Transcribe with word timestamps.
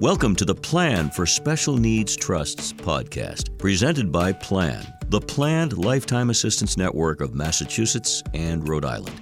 Welcome 0.00 0.34
to 0.36 0.46
the 0.46 0.54
Plan 0.54 1.10
for 1.10 1.26
Special 1.26 1.76
Needs 1.76 2.16
Trusts 2.16 2.72
podcast, 2.72 3.58
presented 3.58 4.10
by 4.10 4.32
Plan, 4.32 4.82
the 5.10 5.20
planned 5.20 5.76
lifetime 5.76 6.30
assistance 6.30 6.78
network 6.78 7.20
of 7.20 7.34
Massachusetts 7.34 8.22
and 8.32 8.66
Rhode 8.66 8.86
Island. 8.86 9.20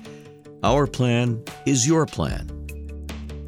Our 0.62 0.86
plan 0.86 1.42
is 1.66 1.84
your 1.84 2.06
plan. 2.06 2.48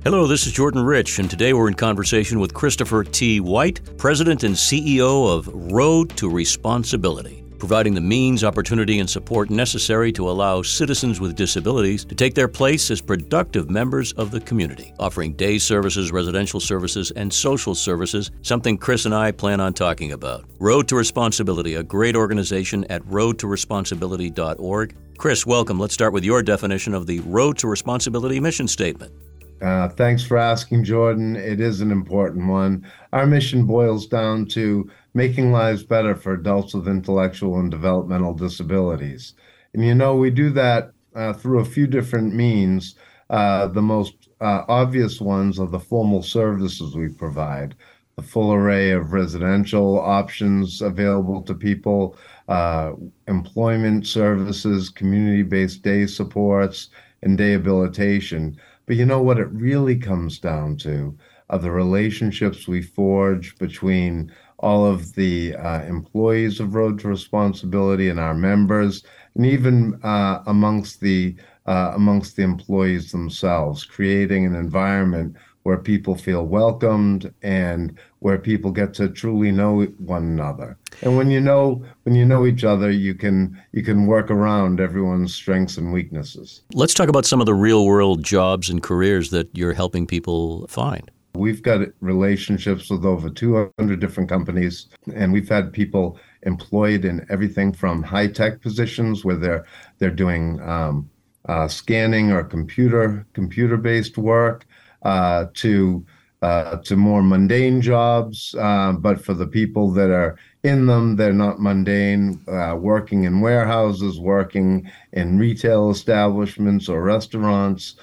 Hello, 0.02 0.26
this 0.26 0.44
is 0.44 0.52
Jordan 0.52 0.82
Rich, 0.82 1.20
and 1.20 1.30
today 1.30 1.52
we're 1.52 1.68
in 1.68 1.74
conversation 1.74 2.40
with 2.40 2.52
Christopher 2.52 3.04
T. 3.04 3.38
White, 3.38 3.96
President 3.96 4.42
and 4.42 4.56
CEO 4.56 5.32
of 5.32 5.46
Road 5.72 6.10
to 6.16 6.28
Responsibility, 6.28 7.44
providing 7.60 7.94
the 7.94 8.00
means, 8.00 8.42
opportunity, 8.42 8.98
and 8.98 9.08
support 9.08 9.50
necessary 9.50 10.10
to 10.10 10.28
allow 10.28 10.62
citizens 10.62 11.20
with 11.20 11.36
disabilities 11.36 12.04
to 12.06 12.14
take 12.16 12.34
their 12.34 12.48
place 12.48 12.90
as 12.90 13.00
productive 13.00 13.70
members 13.70 14.12
of 14.14 14.32
the 14.32 14.40
community, 14.40 14.92
offering 14.98 15.34
day 15.34 15.58
services, 15.58 16.10
residential 16.10 16.58
services, 16.58 17.12
and 17.12 17.32
social 17.32 17.74
services, 17.74 18.32
something 18.42 18.76
Chris 18.76 19.04
and 19.04 19.14
I 19.14 19.30
plan 19.30 19.60
on 19.60 19.74
talking 19.74 20.10
about. 20.10 20.44
Road 20.58 20.88
to 20.88 20.96
Responsibility, 20.96 21.74
a 21.74 21.82
great 21.84 22.16
organization 22.16 22.84
at 22.90 23.02
roadtoresponsibility.org. 23.02 24.96
Chris, 25.18 25.44
welcome. 25.44 25.78
Let's 25.78 25.94
start 25.94 26.14
with 26.14 26.24
your 26.24 26.42
definition 26.42 26.94
of 26.94 27.06
the 27.06 27.20
Road 27.20 27.58
to 27.58 27.68
Responsibility 27.68 28.40
mission 28.40 28.66
statement. 28.66 29.12
Uh, 29.60 29.88
thanks 29.88 30.22
for 30.22 30.38
asking, 30.38 30.84
Jordan. 30.84 31.36
It 31.36 31.60
is 31.60 31.82
an 31.82 31.90
important 31.90 32.48
one. 32.48 32.86
Our 33.12 33.26
mission 33.26 33.66
boils 33.66 34.06
down 34.06 34.46
to 34.46 34.90
making 35.14 35.52
lives 35.52 35.82
better 35.82 36.14
for 36.14 36.32
adults 36.32 36.74
with 36.74 36.88
intellectual 36.88 37.58
and 37.58 37.70
developmental 37.70 38.34
disabilities. 38.34 39.34
And 39.74 39.84
you 39.84 39.94
know, 39.94 40.16
we 40.16 40.30
do 40.30 40.50
that 40.50 40.92
uh, 41.14 41.32
through 41.32 41.60
a 41.60 41.64
few 41.64 41.86
different 41.86 42.34
means. 42.34 42.94
Uh, 43.28 43.68
the 43.68 43.82
most 43.82 44.28
uh, 44.40 44.64
obvious 44.68 45.20
ones 45.20 45.58
are 45.58 45.68
the 45.68 45.78
formal 45.78 46.22
services 46.22 46.96
we 46.96 47.08
provide, 47.08 47.76
the 48.16 48.22
full 48.22 48.52
array 48.52 48.90
of 48.90 49.12
residential 49.12 50.00
options 50.00 50.82
available 50.82 51.42
to 51.42 51.54
people, 51.54 52.16
uh, 52.48 52.92
employment 53.28 54.06
services, 54.06 54.88
community 54.88 55.42
based 55.42 55.82
day 55.82 56.06
supports, 56.06 56.88
and 57.22 57.38
day 57.38 57.52
habilitation 57.52 58.56
but 58.90 58.96
you 58.96 59.06
know 59.06 59.22
what 59.22 59.38
it 59.38 59.48
really 59.52 59.96
comes 59.96 60.40
down 60.40 60.76
to 60.76 61.16
are 61.50 61.58
the 61.58 61.70
relationships 61.70 62.66
we 62.66 62.80
forge 62.80 63.58
between 63.58 64.32
all 64.60 64.86
of 64.86 65.14
the 65.14 65.54
uh, 65.56 65.82
employees 65.82 66.60
of 66.60 66.74
Road 66.74 67.00
to 67.00 67.08
Responsibility 67.08 68.08
and 68.08 68.20
our 68.20 68.34
members, 68.34 69.02
and 69.34 69.44
even 69.44 69.98
uh, 70.02 70.42
amongst 70.46 71.00
the 71.00 71.34
uh, 71.66 71.92
amongst 71.94 72.36
the 72.36 72.42
employees 72.42 73.12
themselves, 73.12 73.84
creating 73.84 74.46
an 74.46 74.54
environment 74.54 75.36
where 75.62 75.76
people 75.76 76.14
feel 76.14 76.46
welcomed 76.46 77.32
and 77.42 77.98
where 78.20 78.38
people 78.38 78.70
get 78.70 78.94
to 78.94 79.08
truly 79.08 79.52
know 79.52 79.82
one 79.98 80.22
another. 80.22 80.78
And 81.02 81.16
when 81.16 81.30
you 81.30 81.40
know 81.40 81.84
when 82.04 82.14
you 82.14 82.24
know 82.24 82.46
each 82.46 82.64
other, 82.64 82.90
you 82.90 83.14
can 83.14 83.60
you 83.72 83.82
can 83.82 84.06
work 84.06 84.30
around 84.30 84.80
everyone's 84.80 85.34
strengths 85.34 85.76
and 85.76 85.92
weaknesses. 85.92 86.62
Let's 86.74 86.94
talk 86.94 87.08
about 87.08 87.26
some 87.26 87.40
of 87.40 87.46
the 87.46 87.54
real 87.54 87.86
world 87.86 88.24
jobs 88.24 88.70
and 88.70 88.82
careers 88.82 89.30
that 89.30 89.48
you're 89.52 89.74
helping 89.74 90.06
people 90.06 90.66
find. 90.68 91.10
We've 91.34 91.62
got 91.62 91.80
relationships 92.00 92.90
with 92.90 93.04
over 93.04 93.30
200 93.30 94.00
different 94.00 94.28
companies, 94.28 94.88
and 95.14 95.32
we've 95.32 95.48
had 95.48 95.72
people 95.72 96.18
employed 96.42 97.04
in 97.04 97.24
everything 97.30 97.72
from 97.72 98.02
high 98.02 98.26
tech 98.26 98.60
positions 98.60 99.24
where 99.24 99.36
they're 99.36 99.66
they're 99.98 100.10
doing 100.10 100.60
um, 100.60 101.08
uh, 101.46 101.68
scanning 101.68 102.32
or 102.32 102.42
computer 102.44 103.26
computer 103.32 103.76
based 103.76 104.18
work 104.18 104.66
uh, 105.02 105.46
to 105.54 106.04
uh, 106.42 106.76
to 106.78 106.96
more 106.96 107.22
mundane 107.22 107.80
jobs. 107.80 108.54
Uh, 108.58 108.92
but 108.92 109.22
for 109.22 109.34
the 109.34 109.46
people 109.46 109.90
that 109.90 110.10
are 110.10 110.36
in 110.62 110.86
them, 110.86 111.16
they're 111.16 111.32
not 111.32 111.60
mundane. 111.60 112.40
Uh, 112.48 112.76
working 112.78 113.24
in 113.24 113.40
warehouses, 113.40 114.18
working 114.18 114.90
in 115.12 115.38
retail 115.38 115.90
establishments 115.90 116.88
or 116.88 117.02
restaurants. 117.02 117.96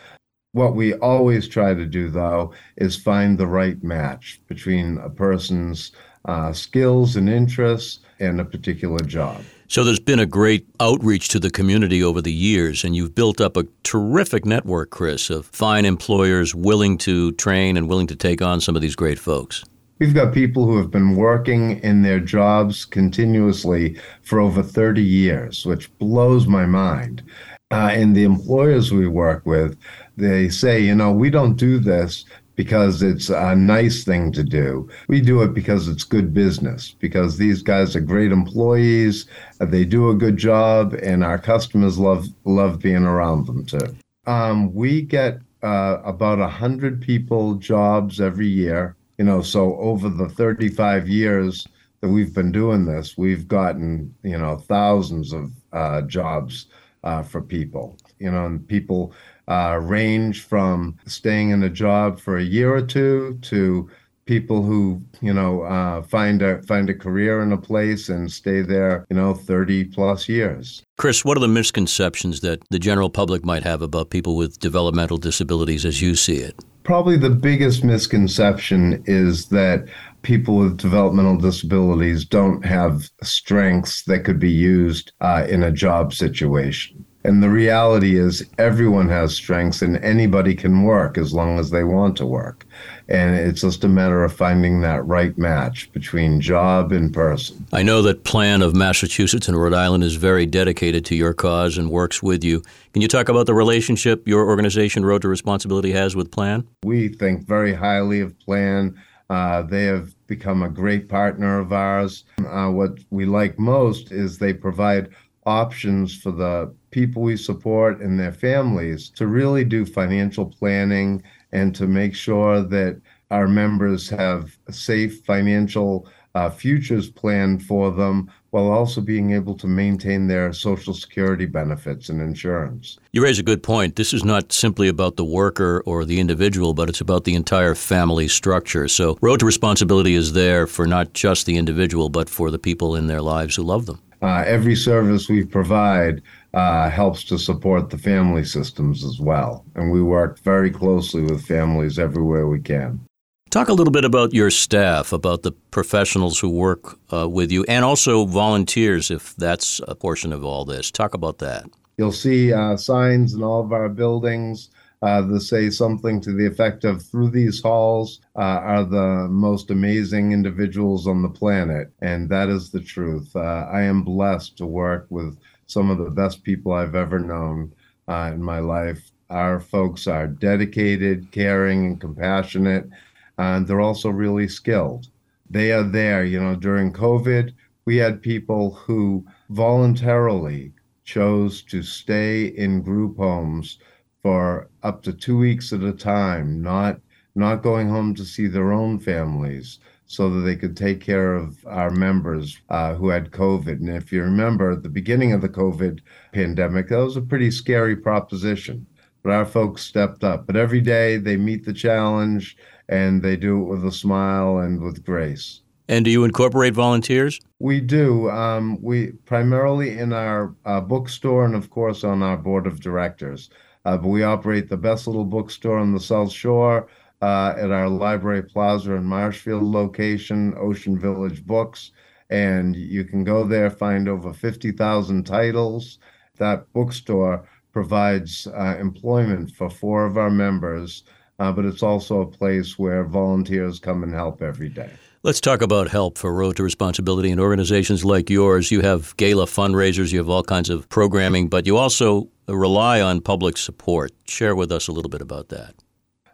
What 0.58 0.74
we 0.74 0.96
always 0.96 1.48
try 1.48 1.76
to 1.76 1.86
do, 1.86 2.10
though, 2.10 2.52
is 2.78 2.96
find 2.96 3.38
the 3.38 3.46
right 3.46 3.82
match 3.84 4.42
between 4.48 4.98
a 4.98 5.08
person's 5.08 5.92
uh, 6.26 6.52
skills 6.52 7.16
and 7.16 7.30
interests 7.30 8.00
and 8.20 8.42
a 8.42 8.44
particular 8.44 8.98
job. 9.02 9.44
So 9.68 9.84
there's 9.84 10.00
been 10.00 10.18
a 10.18 10.26
great 10.26 10.66
outreach 10.80 11.28
to 11.28 11.40
the 11.40 11.52
community 11.52 12.02
over 12.02 12.24
the 12.24 12.34
years, 12.34 12.84
and 12.84 12.96
you've 12.96 13.14
built 13.14 13.40
up 13.40 13.56
a 13.56 13.68
terrific 13.84 14.46
network, 14.46 14.90
Chris, 14.90 15.30
of 15.30 15.46
fine 15.46 15.86
employers 15.86 16.56
willing 16.56 16.98
to 16.98 17.34
train 17.34 17.78
and 17.78 17.88
willing 17.88 18.08
to 18.08 18.16
take 18.16 18.42
on 18.42 18.60
some 18.60 18.76
of 18.76 18.82
these 18.82 18.96
great 18.96 19.20
folks. 19.20 19.64
We've 20.00 20.16
got 20.16 20.34
people 20.34 20.66
who 20.66 20.78
have 20.78 20.90
been 20.90 21.16
working 21.16 21.80
in 21.82 22.02
their 22.02 22.20
jobs 22.20 22.84
continuously 22.84 24.00
for 24.24 24.40
over 24.40 24.64
30 24.64 25.04
years, 25.04 25.68
which 25.68 25.96
blows 26.00 26.48
my 26.48 26.66
mind. 26.66 27.22
Uh, 27.70 27.90
and 27.92 28.16
the 28.16 28.24
employers 28.24 28.94
we 28.94 29.08
work 29.08 29.46
with, 29.46 29.78
they 30.16 30.48
say, 30.48 30.80
you 30.80 30.96
know, 30.96 31.12
we 31.12 31.30
don't 31.30 31.56
do 31.56 31.80
this 31.80 32.24
because 32.56 33.04
it's 33.04 33.30
a 33.30 33.56
nice 33.56 34.04
thing 34.04 34.32
to 34.32 34.44
do. 34.44 34.90
We 35.10 35.22
do 35.22 35.44
it 35.44 35.54
because 35.54 35.88
it's 35.88 36.04
good 36.04 36.34
business, 36.34 36.96
because 37.00 37.38
these 37.38 37.62
guys 37.62 37.96
are 37.96 38.02
great 38.02 38.32
employees, 38.32 39.28
they 39.60 39.86
do 39.86 40.10
a 40.10 40.16
good 40.16 40.38
job, 40.38 40.94
and 41.04 41.24
our 41.24 41.38
customers 41.38 42.00
love 42.00 42.28
love 42.46 42.80
being 42.80 43.04
around 43.04 43.46
them 43.46 43.66
too. 43.66 43.96
Um, 44.26 44.74
we 44.74 45.02
get 45.02 45.40
uh, 45.62 45.98
about 46.04 46.40
a 46.40 46.48
hundred 46.48 47.02
people 47.02 47.56
jobs 47.56 48.20
every 48.20 48.48
year. 48.48 48.96
You 49.18 49.26
know, 49.26 49.42
so 49.42 49.78
over 49.78 50.10
the 50.10 50.30
35 50.30 51.08
years 51.08 51.68
that 52.02 52.10
we've 52.10 52.34
been 52.34 52.52
doing 52.52 52.86
this, 52.86 53.18
we've 53.18 53.48
gotten 53.48 54.14
you 54.24 54.38
know 54.38 54.58
thousands 54.58 55.32
of 55.32 55.52
uh, 55.74 56.02
jobs 56.02 56.68
uh, 57.08 57.24
for 57.24 57.42
people. 57.42 57.98
You 58.20 58.32
know, 58.32 58.46
and 58.46 58.68
people 58.68 59.14
uh, 59.48 59.80
range 59.82 60.44
from 60.44 60.98
staying 61.06 61.52
in 61.52 61.64
a 61.64 61.70
job 61.70 62.20
for 62.20 62.38
a 62.38 62.44
year 62.44 62.74
or 62.74 62.82
two 62.82 63.40
to 63.44 63.90
people 64.26 64.62
who 64.62 65.02
you 65.22 65.34
know 65.34 65.62
uh, 65.62 66.02
find 66.02 66.42
a 66.42 66.62
find 66.64 66.90
a 66.90 66.94
career 66.94 67.42
in 67.42 67.54
a 67.54 67.58
place 67.58 68.10
and 68.10 68.30
stay 68.30 68.62
there 68.62 69.06
you 69.10 69.16
know 69.16 69.34
30 69.34 69.86
plus 69.86 70.28
years 70.28 70.84
chris 70.98 71.24
what 71.24 71.38
are 71.38 71.40
the 71.40 71.48
misconceptions 71.48 72.42
that 72.42 72.62
the 72.70 72.78
general 72.78 73.10
public 73.10 73.46
might 73.46 73.64
have 73.64 73.82
about 73.82 74.10
people 74.10 74.36
with 74.36 74.60
developmental 74.60 75.16
disabilities 75.16 75.86
as 75.86 76.02
you 76.02 76.14
see 76.14 76.36
it 76.36 76.60
probably 76.84 77.16
the 77.16 77.30
biggest 77.30 77.86
misconception 77.86 79.02
is 79.06 79.46
that 79.48 79.88
people 80.22 80.58
with 80.58 80.78
developmental 80.78 81.38
disabilities 81.38 82.26
don't 82.26 82.66
have 82.66 83.10
strengths 83.24 84.04
that 84.04 84.24
could 84.24 84.40
be 84.40 84.52
used 84.52 85.12
uh, 85.22 85.46
in 85.50 85.64
a 85.64 85.72
job 85.72 86.14
situation 86.14 87.06
and 87.28 87.44
the 87.44 87.50
reality 87.50 88.18
is, 88.18 88.48
everyone 88.58 89.10
has 89.10 89.36
strengths 89.36 89.82
and 89.82 89.98
anybody 89.98 90.56
can 90.56 90.84
work 90.84 91.18
as 91.18 91.34
long 91.34 91.60
as 91.60 91.72
they 91.72 91.84
want 91.84 92.16
to 92.18 92.26
work. 92.26 92.66
And 93.10 93.36
it's 93.36 93.60
just 93.60 93.84
a 93.84 93.90
matter 93.90 94.24
of 94.24 94.34
finding 94.34 94.80
that 94.82 95.06
right 95.06 95.38
match 95.38 95.92
between 95.92 96.40
job 96.40 96.94
and 96.94 97.14
person. 97.14 97.68
I 97.74 97.84
know 97.84 98.02
that 98.04 98.24
Plan 98.24 98.62
of 98.62 98.78
Massachusetts 98.78 99.50
and 99.50 99.60
Rhode 99.60 99.74
Island 99.74 100.06
is 100.06 100.16
very 100.16 100.46
dedicated 100.46 101.04
to 101.06 101.16
your 101.16 101.34
cause 101.34 101.78
and 101.78 101.90
works 101.90 102.24
with 102.24 102.46
you. 102.46 102.62
Can 102.94 103.02
you 103.02 103.10
talk 103.10 103.28
about 103.28 103.46
the 103.46 103.54
relationship 103.54 104.26
your 104.26 104.48
organization, 104.48 105.04
Road 105.04 105.22
to 105.24 105.28
Responsibility, 105.28 105.92
has 105.92 106.16
with 106.16 106.32
Plan? 106.32 106.66
We 106.84 107.10
think 107.10 107.46
very 107.46 107.74
highly 107.74 108.22
of 108.22 108.40
Plan. 108.40 108.98
Uh, 109.30 109.62
they 109.62 109.84
have 109.86 110.14
become 110.28 110.64
a 110.64 110.70
great 110.70 111.10
partner 111.10 111.60
of 111.60 111.74
ours. 111.74 112.24
Uh, 112.46 112.70
what 112.70 113.00
we 113.10 113.26
like 113.26 113.60
most 113.60 114.12
is 114.12 114.38
they 114.38 114.54
provide 114.54 115.10
options 115.46 116.16
for 116.16 116.32
the 116.32 116.74
people 116.92 117.22
we 117.22 117.38
support 117.38 118.02
and 118.02 118.20
their 118.20 118.34
families 118.34 119.10
to 119.10 119.28
really 119.28 119.64
do 119.64 119.86
financial 119.86 120.46
planning 120.46 121.22
and 121.52 121.74
to 121.76 121.88
make 121.88 122.14
sure 122.14 122.62
that 122.62 123.02
our 123.32 123.48
members 123.48 124.10
have 124.10 124.58
safe 124.70 125.24
financial 125.26 126.08
uh, 126.38 126.50
futures 126.52 127.10
planned 127.10 127.64
for 127.64 127.92
them 127.92 128.32
while 128.52 128.70
also 128.70 129.02
being 129.02 129.32
able 129.32 129.56
to 129.56 129.68
maintain 129.68 130.28
their 130.28 130.54
social 130.54 130.94
security 130.94 131.48
benefits 131.48 132.10
and 132.10 132.22
insurance. 132.22 133.00
You 133.12 133.24
raise 133.24 133.40
a 133.40 133.44
good 133.44 133.64
point. 133.64 133.96
This 133.96 134.14
is 134.14 134.24
not 134.24 134.54
simply 134.54 134.88
about 134.88 135.16
the 135.18 135.26
worker 135.26 135.82
or 135.86 136.06
the 136.06 136.20
individual, 136.20 136.76
but 136.76 136.90
it's 136.90 137.02
about 137.02 137.24
the 137.24 137.34
entire 137.34 137.74
family 137.74 138.28
structure. 138.28 138.88
So, 138.88 139.18
Road 139.20 139.40
to 139.40 139.46
Responsibility 139.46 140.14
is 140.14 140.34
there 140.34 140.68
for 140.68 140.86
not 140.86 141.14
just 141.14 141.48
the 141.48 141.58
individual, 141.58 142.10
but 142.10 142.30
for 142.30 142.52
the 142.52 142.60
people 142.60 142.96
in 142.96 143.08
their 143.08 143.22
lives 143.22 143.56
who 143.56 143.64
love 143.64 143.88
them 143.88 144.00
uh, 144.22 144.44
every 144.48 144.76
service 144.76 145.30
we 145.30 145.46
provide 145.46 146.22
uh, 146.54 146.90
helps 146.90 147.24
to 147.24 147.38
support 147.38 147.90
the 147.90 147.98
family 147.98 148.44
systems 148.44 149.04
as 149.04 149.20
well. 149.20 149.64
And 149.76 149.92
we 149.92 150.02
work 150.02 150.40
very 150.40 150.72
closely 150.72 151.22
with 151.22 151.46
families 151.46 152.00
everywhere 152.00 152.48
we 152.48 152.60
can. 152.60 153.07
Talk 153.50 153.70
a 153.70 153.74
little 153.74 153.94
bit 153.94 154.04
about 154.04 154.34
your 154.34 154.52
staff, 154.52 155.14
about 155.14 155.44
the 155.44 155.54
professionals 155.72 156.38
who 156.38 156.50
work 156.50 157.00
uh, 157.14 157.30
with 157.30 157.50
you, 157.50 157.64
and 157.70 157.86
also 157.86 158.26
volunteers, 158.26 159.10
if 159.10 159.36
that's 159.38 159.80
a 159.88 159.96
portion 159.96 160.34
of 160.34 160.44
all 160.44 160.66
this. 160.66 160.92
Talk 160.92 161.14
about 161.14 161.38
that. 161.40 161.66
You'll 161.98 162.12
see 162.12 162.52
uh, 162.52 162.76
signs 162.76 163.34
in 163.34 163.44
all 163.44 163.62
of 163.62 163.72
our 163.72 163.88
buildings 163.88 164.70
uh, 165.02 165.22
to 165.22 165.40
say 165.40 165.70
something 165.70 166.20
to 166.22 166.34
the 166.34 166.46
effect 166.46 166.84
of 166.84 167.02
through 167.02 167.30
these 167.30 167.62
halls 167.62 168.20
uh, 168.36 168.40
are 168.40 168.84
the 168.84 169.28
most 169.30 169.72
amazing 169.72 170.34
individuals 170.34 171.08
on 171.08 171.22
the 171.22 171.30
planet. 171.30 171.92
And 172.02 172.30
that 172.30 172.50
is 172.50 172.70
the 172.70 172.82
truth. 172.82 173.34
Uh, 173.36 173.68
I 173.72 173.82
am 173.84 174.04
blessed 174.04 174.58
to 174.58 174.66
work 174.66 175.08
with 175.10 175.38
some 175.68 175.90
of 175.90 176.00
the 176.00 176.10
best 176.10 176.44
people 176.44 176.74
I've 176.74 176.96
ever 176.96 177.20
known 177.20 177.72
uh, 178.08 178.32
in 178.34 178.44
my 178.44 178.60
life. 178.60 179.12
Our 179.30 179.60
folks 179.60 180.08
are 180.08 180.28
dedicated, 180.28 181.32
caring, 181.32 181.86
and 181.86 182.02
compassionate, 182.02 182.90
and 183.38 183.68
they're 183.68 183.82
also 183.82 184.10
really 184.10 184.48
skilled. 184.48 185.08
They 185.50 185.72
are 185.72 185.84
there. 185.84 186.24
You 186.24 186.40
know, 186.42 186.56
during 186.56 186.92
COVID, 186.92 187.54
we 187.86 187.98
had 187.98 188.22
people 188.22 188.74
who 188.74 189.26
voluntarily 189.50 190.74
chose 191.04 191.62
to 191.64 191.82
stay 191.82 192.48
in 192.48 192.82
group 192.82 193.18
homes 193.18 193.80
for 194.22 194.70
up 194.84 195.04
to 195.04 195.14
two 195.14 195.38
weeks 195.38 195.72
at 195.72 195.82
a 195.82 195.94
time, 195.94 196.62
not 196.62 197.00
not 197.36 197.62
going 197.62 197.88
home 197.88 198.16
to 198.16 198.26
see 198.26 198.48
their 198.48 198.74
own 198.74 199.00
families, 199.00 199.80
so 200.08 200.30
that 200.30 200.42
they 200.42 200.56
could 200.56 200.76
take 200.76 201.00
care 201.00 201.36
of 201.36 201.66
our 201.68 201.92
members 201.92 202.60
uh, 202.70 202.96
who 202.96 203.10
had 203.10 203.32
COVID. 203.32 203.80
And 203.80 203.90
if 203.90 204.12
you 204.12 204.24
remember, 204.24 204.72
at 204.72 204.84
the 204.84 204.90
beginning 204.90 205.34
of 205.34 205.42
the 205.42 205.50
COVID 205.50 206.00
pandemic, 206.34 206.90
that 206.90 206.98
was 206.98 207.16
a 207.16 207.22
pretty 207.22 207.52
scary 207.52 207.96
proposition. 207.96 208.88
But 209.24 209.34
our 209.34 209.46
folks 209.46 209.84
stepped 209.84 210.24
up. 210.24 210.48
But 210.48 210.56
every 210.56 210.82
day 210.82 211.18
they 211.18 211.38
meet 211.38 211.66
the 211.66 211.74
challenge 211.74 212.58
and 212.90 213.22
they 213.22 213.36
do 213.36 213.62
it 213.62 213.66
with 213.66 213.86
a 213.86 213.92
smile 213.92 214.60
and 214.60 214.82
with 214.82 215.04
grace. 215.04 215.62
And 215.90 216.04
do 216.04 216.12
you 216.12 216.26
incorporate 216.26 216.74
volunteers? 216.74 217.40
We 217.60 217.80
do. 217.80 218.30
Um, 218.30 218.82
we 218.82 219.12
primarily 219.26 219.98
in 219.98 220.12
our 220.12 220.54
uh, 220.66 220.82
bookstore 220.82 221.46
and, 221.46 221.56
of 221.56 221.70
course, 221.70 222.04
on 222.04 222.22
our 222.22 222.38
board 222.38 222.68
of 222.68 222.82
directors. 222.82 223.50
Uh, 223.86 223.98
but 223.98 224.10
we 224.10 224.24
operate 224.24 224.68
the 224.68 224.78
best 224.78 225.08
little 225.08 225.24
bookstore 225.24 225.78
on 225.78 225.94
the 225.94 226.00
South 226.00 226.32
Shore 226.32 226.88
uh, 227.22 227.54
at 227.58 227.72
our 227.72 227.88
Library 227.88 228.44
Plaza 228.44 228.96
and 228.96 229.06
Marshfield 229.06 229.64
location, 229.64 230.54
Ocean 230.58 231.00
Village 231.00 231.46
Books. 231.46 231.92
And 232.30 232.76
you 232.76 233.06
can 233.06 233.24
go 233.24 233.46
there, 233.46 233.70
find 233.70 234.10
over 234.10 234.34
50,000 234.34 235.24
titles. 235.26 236.00
That 236.38 236.72
bookstore 236.74 237.48
provides 237.78 238.48
uh, 238.48 238.76
employment 238.80 239.52
for 239.52 239.70
four 239.70 240.04
of 240.04 240.18
our 240.18 240.32
members, 240.32 241.04
uh, 241.38 241.52
but 241.52 241.64
it's 241.64 241.84
also 241.84 242.22
a 242.22 242.26
place 242.26 242.80
where 242.80 243.04
volunteers 243.04 243.78
come 243.78 244.02
and 244.02 244.16
help 244.16 244.42
every 244.42 244.68
day. 244.68 244.90
Let's 245.22 245.40
talk 245.40 245.62
about 245.62 245.88
help 245.88 246.18
for 246.18 246.34
Road 246.34 246.56
to 246.56 246.64
Responsibility 246.64 247.30
and 247.30 247.40
organizations 247.40 248.04
like 248.04 248.32
yours. 248.32 248.72
You 248.72 248.82
have 248.82 249.16
gala 249.18 249.46
fundraisers, 249.46 250.12
you 250.12 250.18
have 250.18 250.28
all 250.28 250.42
kinds 250.42 250.72
of 250.72 250.90
programming, 250.90 251.50
but 251.50 251.68
you 251.68 251.78
also 251.78 252.28
rely 252.48 253.00
on 253.00 253.22
public 253.22 253.58
support. 253.58 254.12
Share 254.26 254.56
with 254.56 254.72
us 254.72 254.88
a 254.88 254.92
little 254.92 255.12
bit 255.12 255.22
about 255.22 255.50
that. 255.50 255.76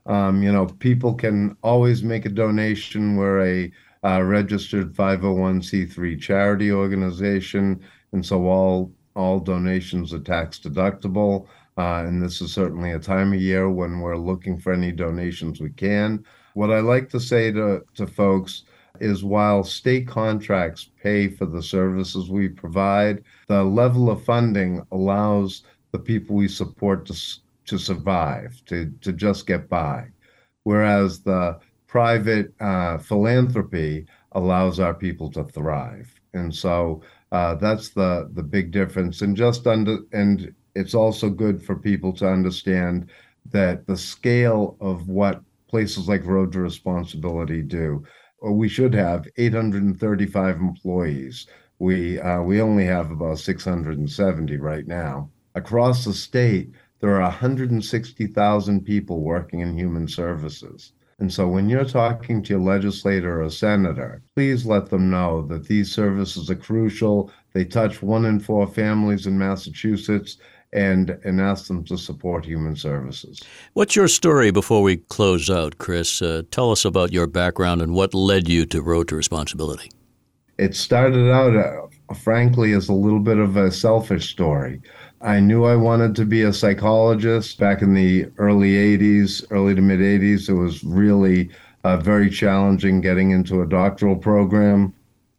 Um, 0.06 0.44
you 0.44 0.52
know, 0.54 0.68
people 0.68 1.14
can 1.14 1.58
always 1.62 2.04
make 2.04 2.26
a 2.26 2.30
donation. 2.30 3.18
We're 3.18 3.46
a 3.46 3.72
uh, 4.06 4.24
registered 4.24 4.94
501c3 4.94 6.22
charity 6.22 6.72
organization, 6.72 7.82
and 8.14 8.26
so 8.26 8.48
all 8.48 8.94
all 9.16 9.40
donations 9.40 10.14
are 10.14 10.20
tax 10.20 10.60
deductible. 10.60 11.48
Uh, 11.78 12.04
and 12.06 12.22
this 12.22 12.42
is 12.42 12.54
certainly 12.54 12.92
a 12.92 13.00
time 13.00 13.34
of 13.34 13.42
year 13.42 13.70
when 13.70 14.00
we're 14.00 14.18
looking 14.18 14.60
for 14.60 14.74
any 14.74 14.92
donations 14.92 15.60
we 15.60 15.72
can. 15.72 16.24
What 16.54 16.72
I 16.72 16.80
like 16.80 17.10
to 17.10 17.20
say 17.20 17.52
to, 17.52 17.82
to 17.96 18.06
folks 18.06 18.64
is 19.00 19.24
while 19.24 19.64
state 19.64 20.08
contracts 20.08 20.90
pay 21.02 21.28
for 21.28 21.46
the 21.46 21.64
services 21.64 22.30
we 22.30 22.48
provide, 22.48 23.24
the 23.48 23.64
level 23.64 24.12
of 24.12 24.24
funding 24.24 24.86
allows 24.92 25.64
the 25.92 26.00
people 26.00 26.36
we 26.36 26.48
support 26.48 27.06
to, 27.08 27.16
to 27.66 27.80
survive, 27.80 28.62
to, 28.66 28.92
to 29.02 29.12
just 29.12 29.48
get 29.48 29.68
by. 29.68 30.08
Whereas 30.64 31.22
the 31.22 31.60
private 31.88 32.54
uh, 32.60 32.98
philanthropy 33.00 34.06
allows 34.34 34.80
our 34.80 34.94
people 34.94 35.30
to 35.32 35.44
thrive. 35.44 36.14
And 36.34 36.54
so 36.54 37.02
uh, 37.34 37.56
that's 37.56 37.90
the, 37.90 38.30
the 38.34 38.44
big 38.44 38.72
difference. 38.72 39.22
And 39.22 39.36
just 39.36 39.66
under, 39.66 39.98
and 40.12 40.54
it's 40.76 40.94
also 40.94 41.30
good 41.30 41.62
for 41.64 41.76
people 41.76 42.14
to 42.14 42.28
understand 42.30 43.10
that 43.52 43.88
the 43.88 43.98
scale 43.98 44.78
of 44.80 45.10
what 45.10 45.42
places 45.68 46.08
like 46.08 46.26
Road 46.26 46.52
to 46.54 46.60
Responsibility 46.62 47.64
do 47.64 48.06
we 48.52 48.68
should 48.68 48.94
have 48.94 49.26
835 49.38 50.58
employees. 50.58 51.48
We 51.80 52.20
uh, 52.20 52.42
we 52.42 52.62
only 52.62 52.86
have 52.86 53.10
about 53.10 53.40
670 53.40 54.58
right 54.58 54.86
now. 54.86 55.30
Across 55.56 56.06
the 56.06 56.14
state, 56.14 56.72
there 57.00 57.16
are 57.16 57.22
160,000 57.22 58.86
people 58.86 59.22
working 59.22 59.62
in 59.62 59.78
human 59.78 60.08
services. 60.08 60.94
And 61.24 61.32
so 61.32 61.48
when 61.48 61.70
you're 61.70 61.86
talking 61.86 62.44
to 62.44 62.50
your 62.50 62.60
legislator 62.60 63.42
or 63.42 63.50
senator, 63.50 64.22
please 64.36 64.66
let 64.66 64.90
them 64.90 65.10
know 65.10 65.44
that 65.44 65.70
these 65.70 65.90
services 65.90 66.50
are 66.50 66.56
crucial. 66.56 67.32
They 67.54 67.64
touch 67.64 68.02
one 68.02 68.26
in 68.26 68.42
four 68.42 68.68
families 68.68 69.26
in 69.26 69.38
Massachusetts 69.38 70.36
and 70.74 71.12
and 71.24 71.40
ask 71.40 71.68
them 71.68 71.86
to 71.86 71.98
support 71.98 72.44
human 72.44 72.76
services. 72.76 73.42
What's 73.72 73.96
your 73.96 74.10
story 74.10 74.52
before 74.52 74.82
we 74.82 74.98
close 74.98 75.50
out, 75.50 75.78
Chris? 75.78 76.22
Uh, 76.22 76.42
tell 76.52 76.72
us 76.72 76.84
about 76.84 77.14
your 77.14 77.28
background 77.28 77.82
and 77.82 77.94
what 77.94 78.14
led 78.14 78.50
you 78.50 78.66
to 78.66 78.82
Road 78.82 79.08
to 79.08 79.16
Responsibility. 79.16 79.92
It 80.58 80.76
started 80.76 81.32
out, 81.32 81.56
uh, 81.56 82.14
frankly, 82.16 82.74
as 82.74 82.90
a 82.90 82.94
little 82.94 83.22
bit 83.22 83.38
of 83.38 83.56
a 83.56 83.72
selfish 83.72 84.30
story. 84.30 84.82
I 85.24 85.40
knew 85.40 85.64
I 85.64 85.78
wanted 85.78 86.18
to 86.18 86.26
be 86.26 86.42
a 86.42 86.52
psychologist 86.52 87.58
back 87.58 87.82
in 87.82 87.94
the 87.94 88.26
early 88.38 88.74
80s, 88.98 89.46
early 89.52 89.74
to 89.74 89.82
mid 89.82 90.02
80s. 90.02 90.50
It 90.50 90.54
was 90.54 90.84
really 90.84 91.50
uh, 91.86 91.96
very 91.96 92.30
challenging 92.30 93.00
getting 93.00 93.32
into 93.32 93.62
a 93.62 93.66
doctoral 93.66 94.18
program. 94.18 94.94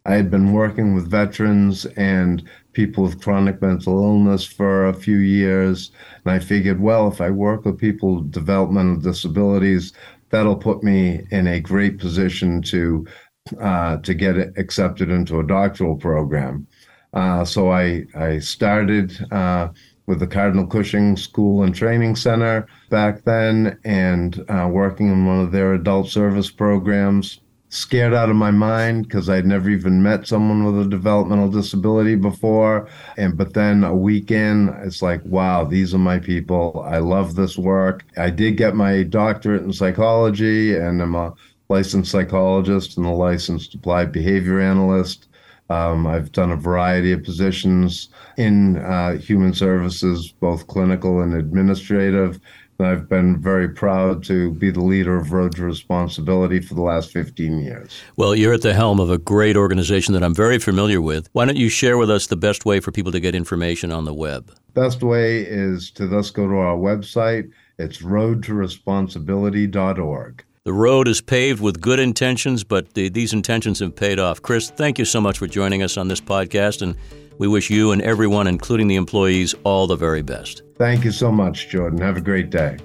I 0.07 0.15
had 0.15 0.31
been 0.31 0.53
working 0.55 0.95
with 0.95 1.11
veterans 1.11 1.85
and 1.97 2.43
people 2.73 3.05
with 3.05 3.23
chronic 3.23 3.61
mental 3.61 4.03
illness 4.03 4.47
for 4.47 4.87
a 4.87 4.95
few 4.95 5.19
years. 5.19 5.91
And 6.25 6.33
I 6.33 6.39
figured, 6.39 6.81
well, 6.81 7.07
if 7.09 7.21
I 7.21 7.29
work 7.29 7.67
with 7.67 7.79
people 7.79 8.17
with 8.17 8.33
developmental 8.33 8.97
disabilities, 8.97 9.93
that'll 10.31 10.57
put 10.57 10.83
me 10.83 11.27
in 11.31 11.47
a 11.47 11.61
great 11.61 11.99
position 11.99 12.63
to 12.63 13.07
uh, 13.61 13.99
to 13.99 14.15
get 14.15 14.37
accepted 14.57 15.11
into 15.11 15.39
a 15.39 15.47
doctoral 15.47 15.97
program. 15.97 16.67
Uh, 17.15 17.45
so 17.45 17.71
I 17.71 18.05
I 18.15 18.39
started 18.41 19.17
uh, 19.33 19.69
with 20.07 20.21
the 20.21 20.27
Cardinal 20.27 20.67
Cushing 20.67 21.17
School 21.17 21.63
and 21.63 21.75
Training 21.75 22.17
Center 22.17 22.67
back 22.91 23.25
then, 23.25 23.79
and 23.85 24.45
uh, 24.49 24.69
working 24.71 25.09
in 25.09 25.27
one 25.27 25.41
of 25.41 25.53
their 25.53 25.75
adult 25.75 26.09
service 26.09 26.51
programs 26.51 27.41
scared 27.75 28.15
out 28.15 28.31
of 28.31 28.37
my 28.37 28.53
mind 28.53 29.03
because 29.03 29.29
I'd 29.29 29.47
never 29.47 29.69
even 29.69 30.03
met 30.03 30.29
someone 30.29 30.65
with 30.65 30.87
a 30.87 30.89
developmental 30.89 31.51
disability 31.51 32.15
before. 32.15 32.89
And 33.17 33.37
but 33.37 33.55
then 33.55 33.83
a 33.85 33.95
weekend, 33.95 34.71
it's 34.83 35.03
like, 35.03 35.23
wow, 35.25 35.65
these 35.65 35.95
are 35.95 35.99
my 35.99 36.19
people. 36.19 36.85
I 36.87 36.99
love 36.99 37.35
this 37.35 37.59
work. 37.59 38.05
I 38.17 38.31
did 38.31 38.57
get 38.57 38.77
my 38.77 39.03
doctorate 39.03 39.63
in 39.63 39.73
psychology, 39.73 40.77
and 40.77 41.03
I'm 41.03 41.15
a 41.15 41.35
licensed 41.69 42.11
psychologist 42.11 42.97
and 42.97 43.07
a 43.07 43.11
licensed 43.11 43.75
applied 43.75 44.13
behavior 44.13 44.61
analyst. 44.61 45.29
Um, 45.71 46.07
I've 46.07 46.33
done 46.33 46.51
a 46.51 46.57
variety 46.57 47.13
of 47.13 47.25
positions 47.25 48.09
in 48.37 48.77
uh, 48.79 49.17
human 49.17 49.55
services, 49.55 50.33
both 50.41 50.67
clinical 50.67 51.21
and 51.21 51.35
administrative. 51.35 52.41
I've 52.81 53.09
been 53.09 53.41
very 53.41 53.69
proud 53.69 54.25
to 54.25 54.51
be 54.53 54.71
the 54.71 54.83
leader 54.83 55.17
of 55.17 55.33
Road 55.33 55.55
to 55.57 55.63
Responsibility 55.63 56.61
for 56.61 56.75
the 56.75 56.83
last 56.83 57.13
15 57.13 57.61
years. 57.61 58.03
Well, 58.17 58.35
you're 58.35 58.55
at 58.55 58.63
the 58.63 58.75
helm 58.75 58.99
of 58.99 59.11
a 59.11 59.19
great 59.19 59.57
organization 59.57 60.13
that 60.15 60.25
I'm 60.25 60.35
very 60.35 60.59
familiar 60.59 61.01
with. 61.01 61.29
Why 61.33 61.45
don't 61.45 61.57
you 61.57 61.69
share 61.69 61.97
with 61.99 62.11
us 62.11 62.27
the 62.27 62.35
best 62.37 62.65
way 62.65 62.81
for 62.81 62.91
people 62.91 63.13
to 63.13 63.21
get 63.21 63.37
information 63.37 63.93
on 63.93 64.07
the 64.07 64.15
web? 64.15 64.51
Best 64.75 65.05
way 65.05 65.43
is 65.43 65.93
to 65.93 66.09
thus 66.09 66.31
go 66.31 66.49
to 66.49 66.57
our 66.57 66.77
website. 66.77 67.49
It's 67.79 68.03
roadtoresponsibility.org. 68.03 70.45
The 70.65 70.73
road 70.73 71.09
is 71.09 71.21
paved 71.21 71.61
with 71.61 71.79
good 71.79 71.99
intentions, 71.99 72.65
but 72.65 72.95
the, 72.95 73.11
these 73.11 73.35
intentions 73.35 73.81
have 73.81 73.95
paid 73.95 74.19
off. 74.19 74.41
Chris, 74.41 74.71
thank 74.71 74.99
you 74.99 75.05
so 75.05 75.21
much 75.21 75.37
for 75.37 75.47
joining 75.47 75.83
us 75.83 75.99
on 75.99 76.09
this 76.09 76.23
podcast, 76.23 76.81
and 76.81 76.97
we 77.37 77.47
wish 77.47 77.69
you 77.69 77.93
and 77.93 78.01
everyone, 78.01 78.47
including 78.47 78.89
the 78.89 78.95
employees, 78.95 79.55
all 79.65 79.87
the 79.87 79.95
very 79.95 80.23
best. 80.23 80.63
Thank 80.77 81.05
you 81.05 81.13
so 81.13 81.31
much, 81.31 81.69
Jordan. 81.69 82.01
Have 82.01 82.17
a 82.17 82.23
great 82.23 82.49
day. 82.49 82.79